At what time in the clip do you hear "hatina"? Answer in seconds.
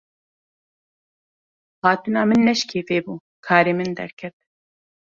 1.83-2.21